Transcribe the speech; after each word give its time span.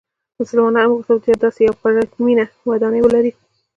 مسلمانانو 0.39 0.89
هم 0.91 0.91
وغوښتل 0.93 1.35
داسې 1.43 1.59
یوه 1.65 1.77
پرتمینه 1.81 2.45
ودانۍ 2.69 2.99
ولري. 3.03 3.31